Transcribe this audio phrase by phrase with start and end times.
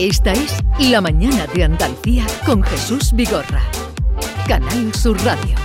[0.00, 3.62] Esta es La Mañana de Andalucía con Jesús Vigorra.
[4.46, 5.56] Canal Sur Radio.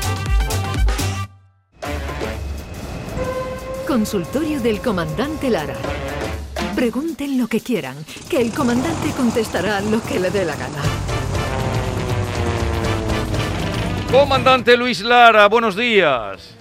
[3.88, 5.76] Consultorio del Comandante Lara.
[6.76, 7.96] Pregunten lo que quieran,
[8.28, 10.82] que el comandante contestará lo que le dé la gana.
[14.12, 16.53] Comandante Luis Lara, buenos días.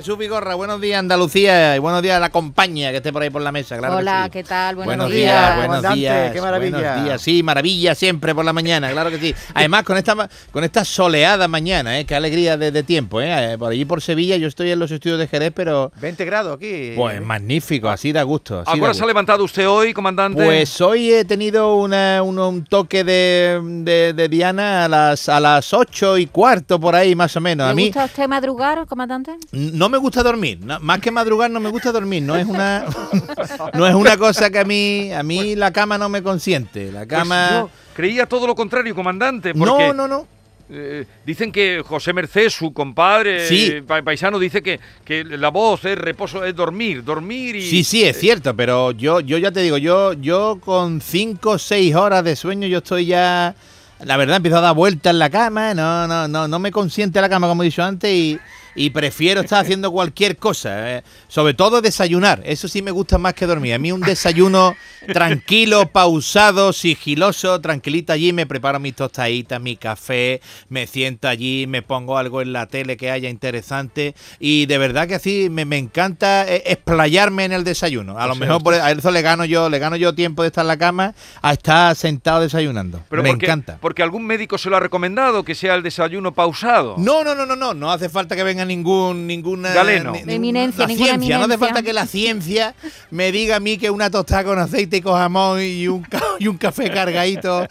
[0.00, 3.28] Jesús Vigorra, buenos días Andalucía y buenos días a la compañía que esté por ahí
[3.28, 3.76] por la mesa.
[3.76, 4.30] Claro que Hola, sí.
[4.30, 4.74] ¿qué tal?
[4.76, 5.26] Buenos, Buenos días.
[5.30, 6.32] días, buenos Comandante, días.
[6.32, 6.78] qué maravilla.
[6.78, 9.34] Buenos días, sí, maravilla siempre por la mañana, claro que sí.
[9.54, 10.16] Además, con esta
[10.50, 12.06] con esta soleada mañana, ¿eh?
[12.06, 13.56] qué alegría de, de tiempo, ¿eh?
[13.58, 16.94] Por allí por Sevilla, yo estoy en los estudios de Jerez, pero 20 grados aquí.
[16.96, 18.60] pues magnífico, así da gusto.
[18.66, 20.42] así ¿A hora se ha levantado usted hoy, comandante?
[20.42, 25.40] Pues hoy he tenido una- un, un toque de, de- de Diana a las a
[25.40, 27.66] las ocho y cuarto por ahí más o menos.
[27.66, 29.36] ¿Le A mí gusta usted madrugar, comandante?
[29.52, 32.86] no me gusta dormir, no- más que madrugar no me gusta dormir, no es una
[33.74, 37.00] no es una cosa que a mí a mí la cama no me consiente, la
[37.00, 39.52] Pues cama yo creía todo lo contrario, comandante.
[39.54, 40.26] Porque, No, no, no.
[40.70, 43.66] eh, dicen que José Merced, su compadre Sí.
[43.72, 47.62] eh, paisano, dice que, que la voz es reposo, es dormir, dormir y...
[47.68, 51.58] Sí, sí, es cierto, pero yo yo ya te digo, yo yo con cinco o
[51.58, 53.54] seis horas de sueño yo estoy ya
[54.02, 57.20] la verdad empiezo a dar vueltas en la cama, no no no no me consiente
[57.20, 58.38] la cama como he dicho antes y
[58.74, 62.42] y prefiero estar haciendo cualquier cosa, eh, sobre todo desayunar.
[62.44, 63.74] Eso sí me gusta más que dormir.
[63.74, 64.74] A mí un desayuno
[65.12, 71.82] tranquilo, pausado, sigiloso, tranquilito allí, me preparo mis tostaditas, mi café, me siento allí, me
[71.82, 75.78] pongo algo en la tele que haya interesante y de verdad que así me, me
[75.78, 78.18] encanta eh, explayarme en el desayuno.
[78.18, 80.68] A lo mejor por eso le gano yo, le gano yo tiempo de estar en
[80.68, 83.02] la cama a estar sentado desayunando.
[83.08, 83.78] Pero me porque, encanta.
[83.80, 86.96] Porque algún médico se lo ha recomendado que sea el desayuno pausado.
[86.98, 90.12] No, no, no, no, no, no hace falta que venga ningún ninguna Galeno.
[90.12, 92.74] ni- Eminencia, la ninguna ciencia, no hace falta que la ciencia
[93.10, 96.06] me diga a mí que una tostada con aceite y con jamón y un
[96.38, 97.66] y un café cargadito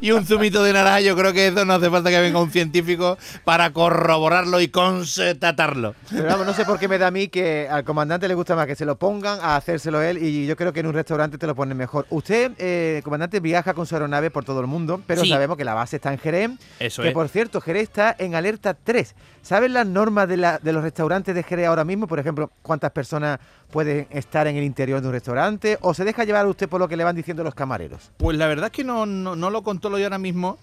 [0.00, 2.50] y un zumito de naranja, yo creo que eso no hace falta que venga un
[2.50, 5.94] científico para corroborarlo y constatarlo.
[6.10, 8.54] Pero vamos, no sé por qué me da a mí que al comandante le gusta
[8.56, 11.38] más que se lo pongan a hacérselo él y yo creo que en un restaurante
[11.38, 12.06] te lo ponen mejor.
[12.10, 15.28] Usted, eh, comandante, viaja con su aeronave por todo el mundo, pero Sí.
[15.30, 16.50] sabemos que la base está en Jerez.
[16.78, 17.14] Eso que es.
[17.14, 19.14] por cierto, Jerez está en alerta 3.
[19.42, 22.06] ¿Saben las normas de, la- de los restaurantes de Jerez ahora mismo?
[22.06, 23.38] Por ejemplo, ¿cuántas personas
[23.70, 25.76] pueden estar en el interior de un restaurante?
[25.82, 28.10] ¿O se deja llevar usted por lo que le van diciendo los camareros?
[28.16, 30.58] Pues la verdad es que no, no, no lo controlo yo ahora mismo,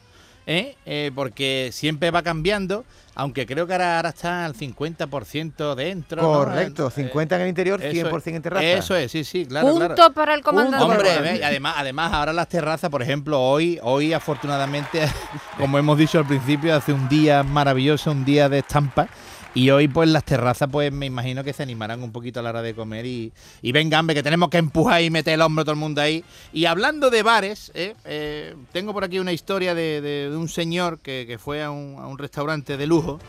[0.45, 0.75] ¿eh?
[0.85, 2.83] Eh, porque siempre va cambiando,
[3.15, 6.21] aunque creo que ahora, ahora está al 50% dentro.
[6.21, 6.33] ¿no?
[6.33, 8.65] Correcto, Eh, 50 en el interior, eso 100% en terraza.
[8.65, 10.13] Eso es, sí, sí, claro, Punto claro.
[10.13, 10.83] para el comandante.
[10.85, 15.01] Hombre, además, además ahora las terrazas, por ejemplo, hoy, hoy afortunadamente,
[15.57, 19.07] como hemos dicho al principio, hace un día maravilloso, un día de estampa.
[19.53, 22.51] Y hoy, pues, las terrazas, pues, me imagino que se animarán un poquito a la
[22.51, 25.66] hora de comer y, y venga, hombre, que tenemos que empujar y meter el hombro
[25.66, 26.23] todo el mundo ahí.
[26.53, 27.95] Y hablando de bares, ¿eh?
[28.06, 32.78] Eh, tengo por aquí una historia de, un señor que, que fue a un, restaurante
[32.78, 33.19] de lujo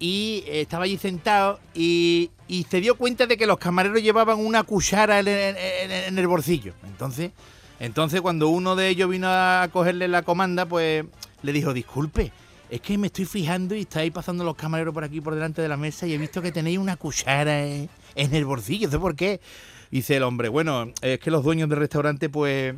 [0.00, 4.38] y eh, estaba allí sentado y, y se dio cuenta de que los camareros llevaban
[4.38, 6.72] una cuchara en- en el bolsillo.
[6.84, 7.30] Entonces,
[7.78, 11.04] entonces cuando uno de ellos vino a cogerle la comanda, pues
[11.42, 12.32] le dijo, disculpe,
[12.70, 15.68] es que me estoy fijando y estáis pasando los camareros por aquí por delante de
[15.68, 18.88] la mesa y he visto que tenéis una cuchara en, en el bolsillo.
[18.90, 19.40] ¿Sé por qué?
[19.90, 22.76] Dice el hombre, bueno, es que los dueños del restaurante, pues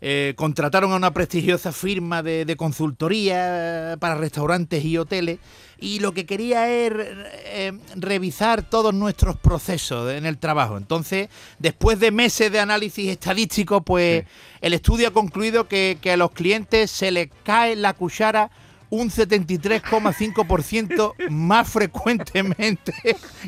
[0.00, 5.38] eh, contrataron a una prestigiosa firma de, de consultoría para restaurantes y hoteles
[5.78, 10.76] y lo que quería es eh, revisar todos nuestros procesos en el trabajo.
[10.76, 11.28] Entonces,
[11.60, 14.24] después de meses de análisis estadístico, pues
[14.60, 18.50] el estudio ha concluido que, que a los clientes se les cae la cuchara
[18.90, 22.94] un 73,5% más frecuentemente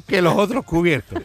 [0.07, 1.23] que los otros cubiertos.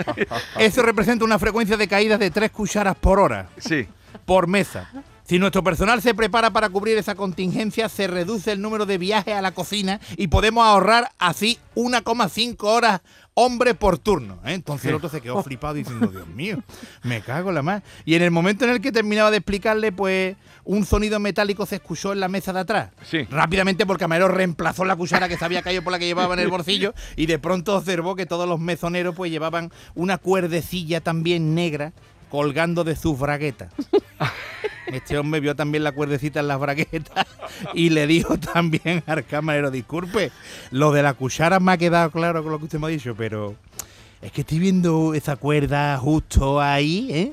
[0.58, 3.86] Eso representa una frecuencia de caídas de 3 cucharas por hora Sí.
[4.24, 4.90] por mesa.
[5.28, 9.34] Si nuestro personal se prepara para cubrir esa contingencia, se reduce el número de viajes
[9.34, 13.00] a la cocina y podemos ahorrar así 1,5 horas
[13.34, 14.38] hombre por turno.
[14.46, 14.54] ¿eh?
[14.54, 16.62] Entonces el otro se quedó flipado diciendo, Dios mío,
[17.02, 17.82] me cago en la más.
[18.04, 21.76] Y en el momento en el que terminaba de explicarle, pues un sonido metálico se
[21.76, 22.90] escuchó en la mesa de atrás.
[23.04, 23.24] Sí.
[23.28, 26.40] Rápidamente porque camarero reemplazó la cuchara que se había caído por la que llevaba en
[26.40, 31.56] el bolsillo y de pronto observó que todos los mesoneros pues llevaban una cuerdecilla también
[31.56, 31.92] negra
[32.30, 33.72] colgando de sus braguetas.
[34.86, 37.26] Este hombre vio también la cuerdecita en las braguetas
[37.74, 40.30] y le dijo también al camarero, disculpe,
[40.70, 43.14] lo de la cuchara me ha quedado claro con lo que usted me ha dicho,
[43.16, 43.56] pero
[44.22, 47.32] es que estoy viendo esa cuerda justo ahí, ¿eh?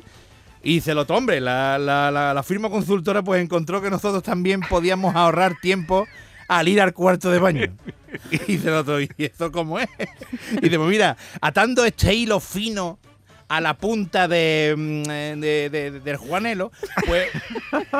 [0.64, 4.62] Y el otro hombre, la, la, la, la firma consultora pues encontró que nosotros también
[4.62, 6.08] podíamos ahorrar tiempo
[6.48, 7.68] al ir al cuarto de baño.
[8.48, 9.90] Y el otro, ¿y eso cómo es?
[10.52, 13.00] Y dice, pues mira, atando este hilo fino
[13.58, 16.72] a la punta de, mm, eh, de- de- del Juanelo,
[17.06, 17.28] pues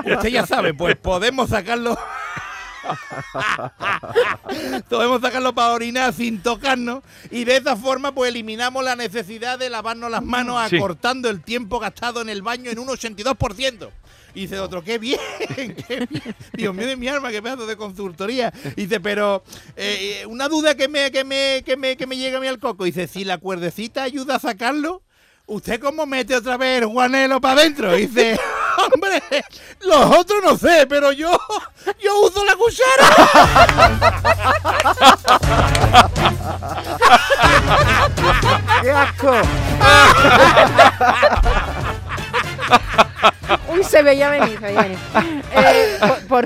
[0.06, 1.98] usted ya sabe, pues podemos sacarlo.
[4.90, 9.70] podemos sacarlo para orinar sin tocarnos y de esa forma pues eliminamos la necesidad de
[9.70, 10.78] lavarnos las manos Sí.
[10.78, 13.90] acortando el tiempo gastado en el baño en un 82%.
[14.36, 15.20] Y dice otro, qué bien,
[15.88, 16.36] qué bien.
[16.54, 18.52] Dios mío de mi alma, qué pedazo de consultoría.
[18.76, 19.44] Dice, pero
[19.76, 22.48] eh, eh, una duda que me, que, me, que, me, que me llega a mí
[22.48, 22.84] al coco.
[22.84, 25.04] Dice, si la cuerdecita ayuda a sacarlo,
[25.46, 27.94] ¿usted cómo mete otra vez el guanelo para adentro?
[27.94, 28.40] Dice,
[28.94, 29.22] hombre,
[29.82, 31.38] los otros no sé, pero yo,
[32.00, 33.10] yo uso la cuchara.
[38.82, 39.32] ¡Qué asco!
[43.74, 44.98] Uy, se veía venir, se veía venir.
[45.56, 45.98] Eh,
[46.28, 46.46] por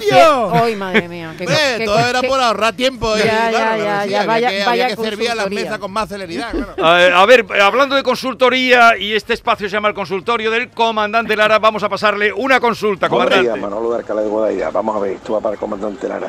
[0.54, 1.34] ay, madre mía.
[1.38, 3.16] qué- qué- todo era por ahorrar tiempo.
[3.16, 5.36] y, Ya, ya, claro, ya, sí, ya, había vaya- que, vaya había que servir a
[5.36, 5.64] las consultoría.
[5.66, 6.52] mesas con más celeridad.
[6.52, 6.76] claro.
[7.18, 11.60] A ver, hablando de consultoría y este espacio se llama el consultorio del comandante Lara,
[11.60, 13.62] vamos a pasarle una consulta, Buenos días, comandante.
[13.70, 14.70] Manolo de Alcalá de Guadaira.
[14.72, 16.28] Vamos a ver, esto va para el comandante Lara.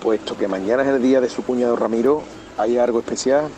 [0.00, 2.22] Puesto que mañana es el día de su cuñado Ramiro,
[2.58, 3.48] ¿hay algo especial?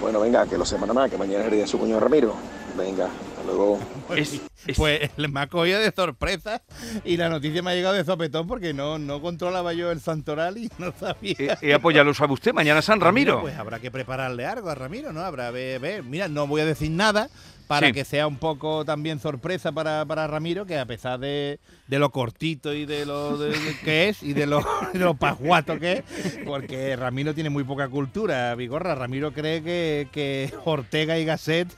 [0.00, 2.00] Bueno, venga, que lo sepa nada más, que mañana es el día de su cuñado
[2.00, 2.34] Ramiro.
[2.76, 3.06] Venga,
[3.42, 3.78] hasta luego.
[4.16, 6.62] Es- es- Pues me ha cogido de sorpresa
[7.04, 10.56] y la noticia me ha llegado de sopetón porque no, no controlaba yo el santoral
[10.58, 11.34] y no sabía.
[11.38, 13.40] eh, eh, pues ya lo sabe usted, mañana San Ramiro.
[13.40, 15.20] Pues habrá que prepararle algo a Ramiro, ¿no?
[15.20, 16.02] Habrá ver, ver.
[16.02, 17.28] Mira, no voy a decir nada
[17.66, 17.92] para Sí.
[17.94, 22.10] que sea un poco también sorpresa para, para Ramiro, que a pesar de, de lo
[22.10, 24.58] cortito y de lo de- de que es y de lo,
[24.92, 28.94] de lo pasguato que es, porque Ramiro tiene muy poca cultura, Vigorra.
[28.94, 31.68] Ramiro cree que, que Ortega y Gasset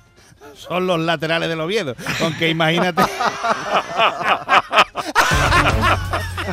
[0.56, 1.94] son los laterales del Oviedo.
[2.20, 3.02] Aunque imagínate.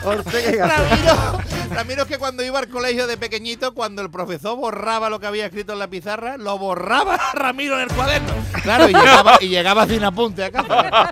[0.01, 1.41] Ramiro,
[1.71, 5.27] Ramiro es que cuando iba al colegio de pequeñito, cuando el profesor borraba lo que
[5.27, 8.33] había escrito en la pizarra, lo borraba Ramiro en el cuaderno.
[8.63, 11.11] Claro, y llegaba, y llegaba sin apunte a casa.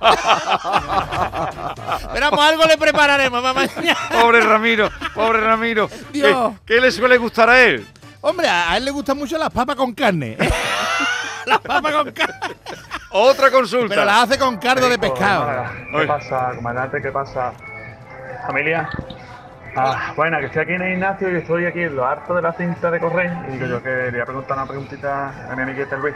[2.01, 3.67] Esperamos, algo le prepararemos mamá.
[4.11, 5.89] Pobre Ramiro, pobre Ramiro.
[6.11, 6.53] Dios.
[6.65, 7.85] ¿Qué, qué le suele gustar a él?
[8.21, 10.37] Hombre, a a él le gustan mucho las papas con carne.
[11.49, 12.55] Las papas con carne.
[13.11, 13.89] Otra consulta.
[13.89, 15.65] Pero las hace con cardo de pescado.
[15.91, 17.01] ¿Qué pasa, comandante?
[17.01, 17.53] ¿Qué pasa,
[18.47, 18.89] familia?
[19.75, 22.41] Ah, bueno, que estoy aquí en el Ignacio y estoy aquí en lo harto de
[22.41, 23.31] la cinta de correr.
[23.49, 26.15] Y digo yo que le voy a preguntar una preguntita a mi amiguete Luis.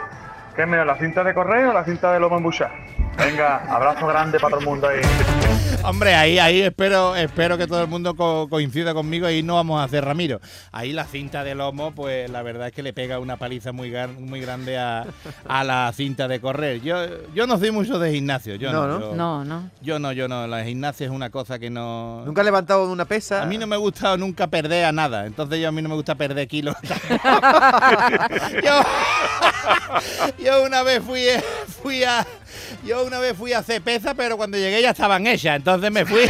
[0.56, 2.70] ¿Qué es mejor, la cinta de correr o la cinta de lomo embuchar?
[3.18, 5.00] Venga, abrazo grande para todo el mundo ahí.
[5.84, 9.26] Hombre, ahí, ahí espero, espero que todo el mundo co- coincida conmigo.
[9.26, 10.40] Ahí no vamos a hacer Ramiro.
[10.72, 13.90] Ahí la cinta de lomo, pues la verdad es que le pega una paliza muy,
[13.90, 15.04] gar- muy grande a,
[15.46, 16.80] a la cinta de correr.
[16.80, 16.96] Yo,
[17.34, 18.54] yo no soy mucho de gimnasio.
[18.54, 19.00] Yo no, No, ¿no?
[19.00, 19.70] Yo, No, no.
[19.82, 20.46] yo no, yo no.
[20.46, 22.22] La gimnasia es una cosa que no.
[22.24, 23.42] Nunca he levantado una pesa.
[23.42, 25.26] A mí no me ha gustado nunca perder a nada.
[25.26, 26.74] Entonces yo a mí no me gusta perder kilos.
[30.38, 31.22] yo, yo una vez fui,
[31.82, 32.26] fui a.
[32.84, 36.04] Yo una vez fui a hacer pesa, pero cuando llegué ya estaban hechas, entonces me
[36.04, 36.22] fui.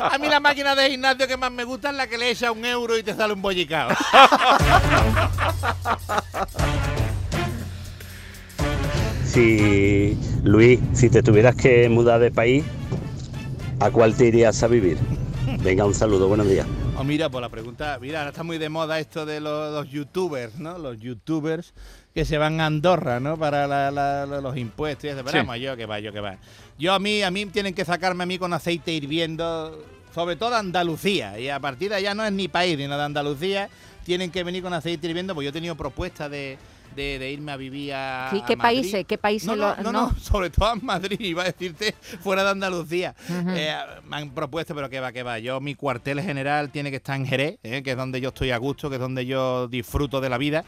[0.00, 2.50] a mí la máquina de gimnasio que más me gusta es la que le echa
[2.50, 3.90] un euro y te sale un bollicao.
[9.24, 12.66] Si, Luis, si te tuvieras que mudar de país,
[13.80, 14.98] ¿a cuál te irías a vivir?
[15.62, 16.66] Venga, un saludo, buenos días.
[17.02, 19.90] Oh, mira, por la pregunta, mira, ahora está muy de moda esto de los, los
[19.90, 20.78] youtubers, ¿no?
[20.78, 21.74] Los youtubers
[22.14, 23.36] que se van a Andorra, ¿no?
[23.36, 25.18] Para la- la- la- los impuestos y eso.
[25.24, 25.36] Pero Sí.
[25.38, 26.36] vamos, yo que va, yo que va.
[26.78, 29.84] Yo a mí, a mí tienen que sacarme a mí con aceite hirviendo,
[30.14, 31.40] sobre todo Andalucía.
[31.40, 33.68] Y a partir de allá no es ni país, sino de Andalucía.
[34.04, 36.56] Tienen que venir con aceite hirviendo, pues yo he tenido propuestas de,
[36.94, 38.28] de- de irme a vivir a.
[38.30, 38.80] Sí, a ¿qué Madrid.
[38.80, 39.04] países?
[39.06, 40.10] ¿Qué países No, no, lo- no, no?
[40.10, 43.14] no, sobre todo a Madrid, iba a decirte, fuera de Andalucía.
[43.28, 45.38] Eh, me han propuesto, pero que va, que va.
[45.38, 48.50] Yo, mi cuartel general tiene que estar en Jerez, eh, que es donde yo estoy
[48.50, 50.64] a gusto, que es donde yo disfruto de la vida.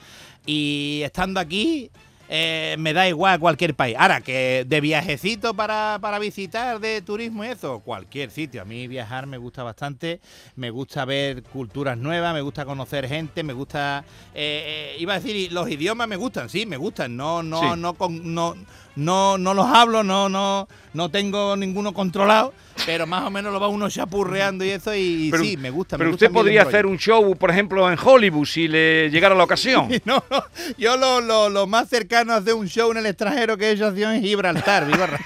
[0.47, 1.90] Y estando aquí,
[2.37, 3.97] eh, me da igual cualquier país.
[3.97, 8.61] Ahora, que de viajecito para, para visitar, de turismo y eso, cualquier sitio.
[8.62, 10.21] A mí viajar me gusta bastante,
[10.57, 14.05] me gusta ver culturas nuevas, me gusta conocer gente, me gusta...
[14.35, 17.17] eh, eh, iba a decir, los idiomas me gustan, sí, me gustan.
[17.17, 17.81] No, no, Sí.
[17.81, 18.57] no, con- no,
[18.97, 22.53] no, no los hablo, no, no, no tengo ninguno controlado,
[22.87, 25.97] pero más o menos lo va uno chapurreando y eso, y, Pero- sí, me gusta.
[25.97, 29.35] me Pero gusta usted podría hacer un show, por ejemplo, en Hollywood si le llegara
[29.35, 29.88] la ocasión.
[30.05, 30.45] No, no,
[30.76, 33.71] yo lo, lo, lo más cercano a hacer un show en el extranjero que he
[33.73, 35.19] hecho ha sido en Gibraltar, Vigorra.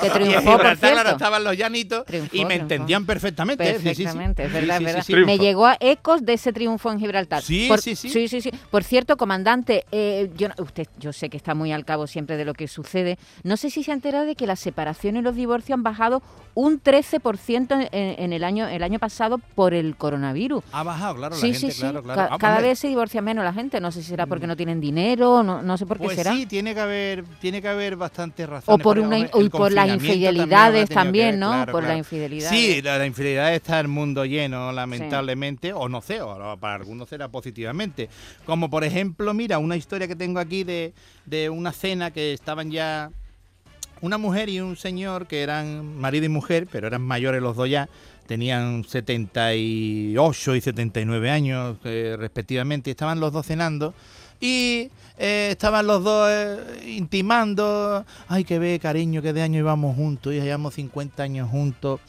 [0.00, 1.10] Que Y en triunfó, por Gibraltar, claro, cierto.
[1.10, 2.62] estaban los llanitos Triunfó, y me triunfó.
[2.62, 3.64] entendían perfectamente.
[3.64, 3.84] Sí, sí, sí.
[4.04, 5.26] Perfectamente, es verdad, sí, verdad.
[5.26, 7.42] Me llegó a ecos de ese triunfo en Gibraltar.
[7.42, 8.08] Sí, Por- sí, sí.
[8.28, 8.50] sí, sí.
[8.70, 12.36] Por cierto, comandante, eh, yo, no- usted, yo sé que está muy al cabo siempre
[12.36, 13.18] de lo que sucede.
[13.42, 16.22] No sé si se ha enterado de que las separaciones y los divorcios han bajado
[16.54, 20.62] un 13% en, en el año el año pasado por el coronavirus.
[20.72, 22.04] Ha bajado, claro, sí, la gente, sí, claro, sí.
[22.04, 22.30] claro.
[22.30, 23.80] Ca- cada vez se divorcia menos la gente.
[23.80, 26.32] No sé si será porque no tienen dinero, no, no sé por qué Pues será.
[26.32, 28.80] sí, tiene que haber, tiene que haber bastantes razones.
[28.80, 31.50] O por una el y por las también infidelidades también, ver, ¿no?
[31.50, 32.50] claro, Por la infidelidad.
[32.50, 37.08] Sí, la, la infidelidad está el mundo lleno, lamentablemente, o no sé, o para algunos
[37.08, 38.08] será positivamente.
[38.46, 40.92] Como por ejemplo, mira, una historia que tengo aquí de,
[41.26, 43.10] de una cena que estaban ya
[44.02, 47.70] una mujer y un señor que eran marido y mujer, pero eran mayores los dos
[47.70, 47.88] ya,
[48.26, 53.94] tenían 78 y 79 años eh, respectivamente, estaban los dos cenando
[54.40, 59.94] y eh, estaban los dos eh, intimando, ay que ve cariño, que de año íbamos
[59.94, 62.00] juntos, y llevamos 50 años juntos,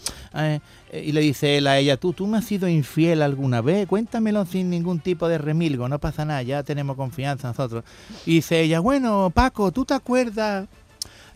[0.91, 4.47] y le dice él a ella, tú, tú me has sido infiel alguna vez, cuéntamelo
[4.47, 7.83] sin ningún tipo de remilgo, no pasa nada, ya tenemos confianza nosotros.
[8.25, 10.67] Y dice ella, bueno, Paco, ¿tú te acuerdas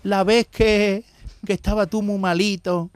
[0.07, 1.03] la vez que,
[1.45, 2.89] que estaba tú muy malito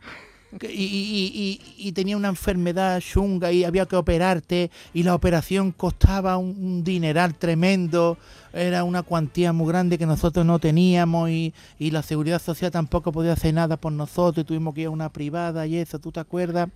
[0.62, 6.84] y, y- tenía una enfermedad chunga y había que operarte y la operación costaba un,
[6.84, 8.18] dineral tremendo,
[8.53, 13.12] era una cuantía muy grande que nosotros no teníamos y, y la seguridad social tampoco
[13.12, 16.12] podía hacer nada por nosotros y tuvimos que ir a una privada y eso, ¿tú
[16.12, 16.70] te acuerdas?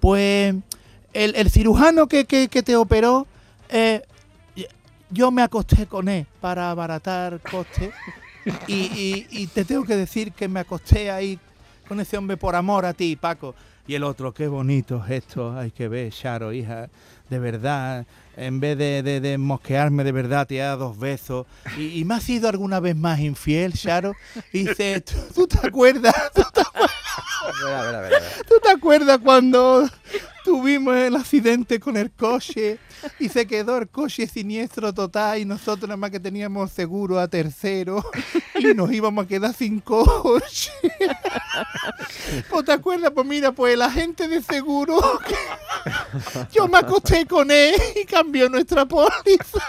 [0.00, 0.54] Pues
[1.12, 3.26] el, el cirujano que, que- que te operó,
[3.70, 4.02] eh,
[5.10, 7.90] yo me acosté con él para abaratar costes
[8.66, 11.38] y, y- y te tengo que decir que me acosté ahí
[11.88, 13.54] con ese hombre por amor a ti, Paco.
[13.88, 16.88] Y el otro, qué bonito esto, hay que ver, Charo, hija,
[17.30, 18.04] de verdad,
[18.36, 21.46] en vez de, de- mosquearme de verdad, te he dado dos besos.
[21.78, 24.12] Y, y me has sido alguna vez más infiel, Charo.
[24.52, 25.02] Y dice,
[25.34, 26.14] ¿tú, te acuerdas?
[26.34, 26.90] ¿Tú te Verá,
[28.48, 29.88] ¿Tú te acuerdas cuando
[30.44, 32.78] tuvimos el accidente con el coche
[33.18, 37.26] y se quedó el coche siniestro total y nosotros nada más que teníamos seguro a
[37.28, 38.04] tercero
[38.54, 40.70] y nos íbamos a quedar sin coche?
[42.50, 43.10] ¿O te acuerdas?
[43.12, 45.00] Pues mira, pues el agente de seguro,
[46.52, 49.60] yo me acosté con él y cambió nuestra póliza.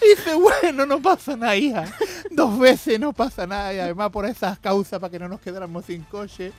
[0.00, 1.84] Dice, bueno, no pasa nada, hija.
[2.36, 3.74] Dos veces no pasa nada.
[3.74, 6.52] Y además por esas causas para que no nos quedáramos sin coche.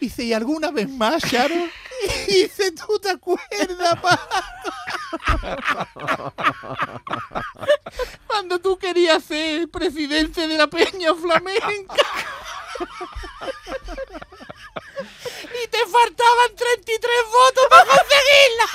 [0.00, 1.70] Dice, ¿y alguna vez más, Sharon?
[2.28, 4.72] Y dice, ¿tú te acuerdas, Paco?
[8.26, 11.96] Cuando tú querías ser presidente de la Peña Flamenca.
[15.62, 18.66] Y te faltaban 33 votos para conseguirla.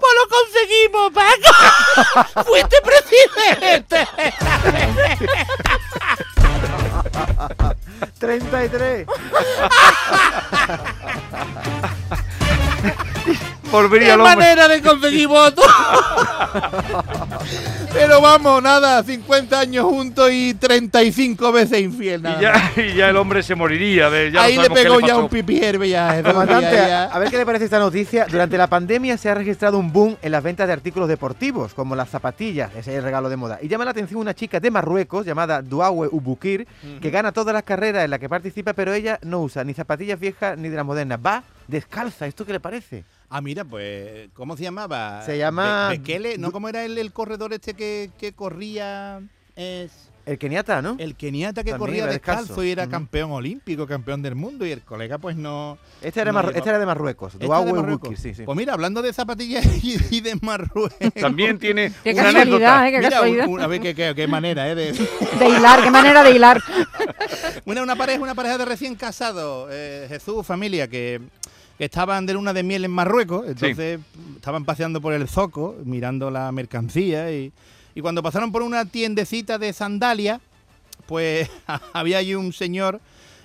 [0.00, 1.50] Pues lo conseguimos, Paco.
[2.44, 4.06] Fuiste presidente.
[8.18, 9.06] 33.
[14.06, 14.36] ¡Qué al hombre.
[14.36, 15.64] manera de conseguir votos!
[17.92, 22.20] Pero vamos, nada, 50 años juntos y 35 veces infiel.
[22.20, 24.10] nada Y ya, y ya el hombre se moriría.
[24.10, 26.20] De, ya no Ahí le pegó ya un ya.
[26.20, 27.04] Ya, ya.
[27.04, 28.26] a ver qué le parece esta noticia.
[28.30, 31.96] Durante la pandemia se ha registrado un boom en las ventas de artículos deportivos, como
[31.96, 33.58] las zapatillas, ese es el regalo de moda.
[33.62, 36.66] Y llama la atención una chica de Marruecos llamada Douawe Ubukir,
[37.00, 40.20] que gana todas las carreras en las que participa, pero ella no usa ni zapatillas
[40.20, 41.18] viejas ni de las modernas.
[41.24, 42.26] Va descalza.
[42.26, 43.04] ¿Esto qué le parece?
[43.28, 45.22] Ah, mira, pues, ¿cómo se llamaba?
[45.22, 46.52] Se llama- Be- Bekele, ¿no?
[46.52, 49.20] ¿Cómo era el, el corredor este que, que corría?
[49.56, 49.90] Es
[50.26, 50.96] El keniata, ¿no?
[50.98, 52.64] el keniata que También corría descalzo, descalzo.
[52.64, 55.78] y era campeón olímpico, campeón del mundo, y el colega pues no...
[56.02, 57.32] Este era, no este era de Marruecos.
[57.34, 58.08] ¿Este Douawe de Marruecos?
[58.10, 58.42] Ubukir, sí, sí.
[58.44, 60.92] Pues mira, hablando de zapatillas y, y de Marruecos...
[61.20, 62.88] También tiene Qué una casualidad, anécdota.
[62.88, 62.90] ¿eh?
[62.92, 63.46] Qué Mira, casualidad.
[63.48, 64.74] un- un- a ver qué, qué- qué manera, ¿eh?
[64.74, 64.92] De,
[65.38, 66.62] De hilar, qué manera de hilar.
[67.64, 71.20] Una, una pareja, una pareja de recién casados, eh, Jesús, familia, que,
[71.78, 74.00] que estaban de luna de miel en Marruecos, entonces
[74.36, 77.52] estaban paseando por el zoco, mirando la mercancía, y,
[77.94, 80.40] y cuando pasaron por una tiendecita de sandalias,
[81.06, 81.48] pues
[81.92, 83.00] había allí un señor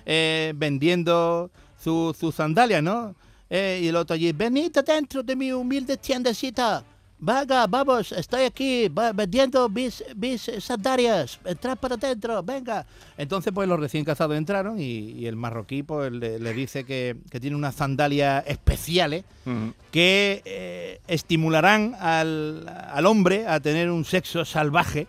[0.06, 1.50] eh, vendiendo
[1.82, 3.14] sus su sandalias, ¿no?
[3.50, 6.82] Eh, y el otro allí, venid dentro de mi humilde tiendecita.
[7.24, 11.38] Venga, vamos, estoy aquí vendiendo mis, mis sandalias.
[11.44, 12.84] Entrad para adentro, venga.
[13.16, 17.14] Entonces, pues los recién casados entraron y, y el marroquí pues, le, le dice que,
[17.30, 19.24] que tiene unas sandalias especiales
[19.92, 25.06] que eh, estimularán al, al hombre a tener un sexo salvaje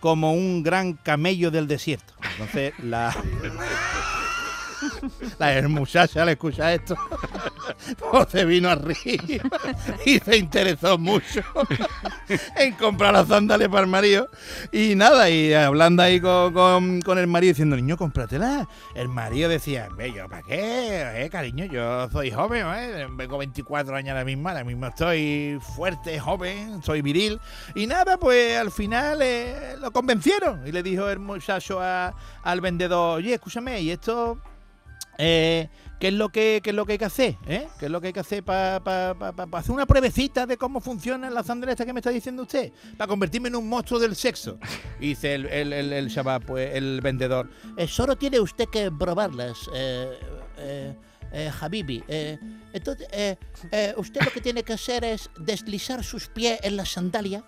[0.00, 2.14] como un gran camello del desierto.
[2.32, 3.14] Entonces, la,
[5.38, 6.96] la muchacha le escucha esto
[8.30, 9.24] se vino arriba
[10.04, 11.42] y se interesó mucho
[12.56, 14.28] en comprar las sandalias para el marido.
[14.72, 18.68] Y nada, y hablando ahí con, con- el marido diciendo, niño, cómpratela.
[18.94, 21.24] El marido decía, "Ve, yo, ¿para qué?
[21.24, 23.06] Eh, cariño, yo soy joven, ¿eh?
[23.10, 27.40] vengo 24 años ahora mismo, ahora mismo estoy fuerte, joven, soy viril.
[27.74, 30.66] Y nada, pues al final eh, lo convencieron.
[30.66, 34.38] Y le dijo el muchacho al vendedor, oye, escúchame, ¿y esto
[35.20, 35.68] eh,
[36.00, 37.36] ¿qué, es lo que, qué es lo que hay que hacer?
[37.46, 37.68] ¿eh?
[37.78, 38.76] ¿Qué es lo que hay que hacer para
[39.52, 42.72] hacer una pruebecita de cómo funcionan las sandalias estas que me está diciendo usted?
[42.96, 44.58] Para convertirme en un monstruo del sexo.
[44.98, 50.18] Dice el, el, el, el pues el vendedor, "Eh, solo tiene usted que probarlas, eh,
[50.58, 50.94] eh,
[51.32, 52.02] eh, Habibi.
[52.72, 53.06] Entonces,
[53.96, 57.44] usted lo que tiene que hacer es deslizar sus pies en la sandalia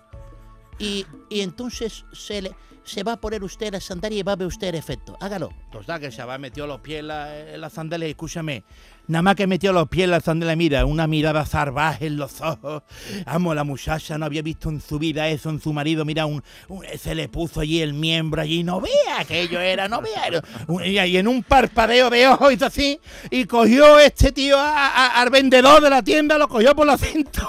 [0.79, 2.51] y, y entonces se le
[2.83, 5.17] se va a poner usted la sandalia y va a ver usted el efecto.
[5.19, 5.49] Hágalo.
[5.71, 8.63] Total, que el chaval metió los pies en la, en sandalia escúchame,
[9.07, 12.41] nada más que metió los pies en la sandalia, mira, una mirada salvaje en los
[12.41, 12.83] ojos.
[13.25, 16.43] Amo, la muchacha no había visto en su vida eso en su marido, mira, un,
[16.99, 20.41] se le puso allí el miembro allí, no vea aquello era, no vea.
[20.85, 22.99] y en un parpadeo de ojos hizo así
[23.31, 27.47] y cogió este tío al vendedor de la tienda, lo cogió por la cintura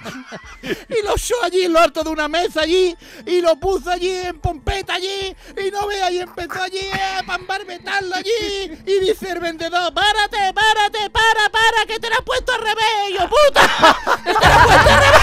[0.62, 2.94] y lo echó allí en lo alto de una mesa allí
[3.26, 8.14] y lo puso allí en pompeta allí y no ve y empezó allí a pambarbetarlo
[8.14, 12.60] allí y dice el vendedor párate párate para para que te lo has puesto al
[12.60, 13.60] revés Y yo puta
[14.24, 15.20] que te lo has puesto al revés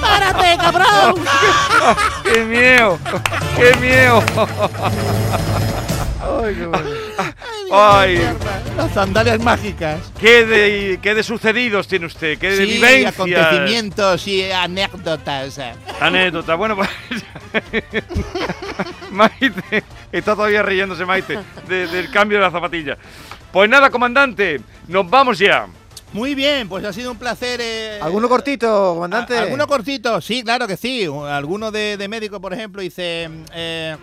[0.00, 1.24] párate cabrón
[2.24, 2.98] ¡Qué miedo!
[3.56, 4.22] ¡Qué miedo!
[6.42, 6.54] Ay,
[7.70, 12.38] las sandalias mágicas ¿qué de, qué de sucedidos tiene usted?
[12.38, 13.14] ¿Qué de sí, vivencias?
[13.14, 15.58] acontecimientos y anécdotas
[16.00, 16.54] Anécdota.
[16.54, 16.88] Bueno, pues.
[19.10, 19.84] Maite.
[20.12, 22.96] Está todavía riéndose, Maite, de- del cambio de la zapatilla.
[23.52, 25.66] Pues nada, comandante, nos vamos ya.
[26.12, 27.60] Muy bien, pues ha sido un placer.
[27.62, 29.36] eh, ¿Alguno cortito, comandante?
[29.36, 30.20] a- ¿Alguno cortito?
[30.20, 31.04] Sí, claro que sí.
[31.28, 33.28] Alguno de, de médico, por ejemplo, dice.
[33.52, 33.96] eh,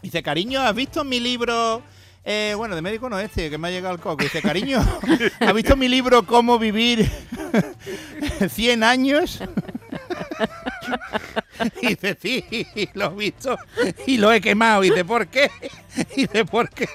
[0.00, 1.82] dice, cariño, ¿has visto mi libro?
[2.28, 4.24] Eh, bueno, de médico no este, que me ha llegado el coco.
[4.24, 4.80] Dice, cariño,
[5.40, 7.08] ¿has visto mi libro Cómo vivir
[8.50, 9.40] 100 años?
[11.80, 13.58] Y dice, sí, lo he visto
[14.06, 14.84] y lo he quemado.
[14.84, 15.50] Y dice, ¿por qué?
[16.14, 16.86] Y dice, ¿por qué?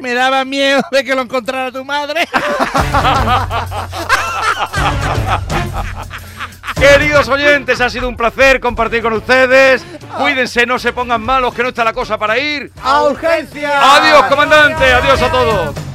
[0.00, 2.26] Me daba miedo de que lo encontrara tu madre.
[6.82, 9.84] Queridos oyentes, ha sido un placer compartir con ustedes.
[10.18, 12.72] Cuídense, no se pongan malos, que no está la cosa para ir.
[12.82, 13.96] ¡A urgencia!
[13.96, 14.92] Adiós, comandante.
[14.92, 15.91] Adiós a todos.